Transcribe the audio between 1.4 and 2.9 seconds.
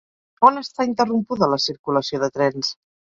la circulació de trens?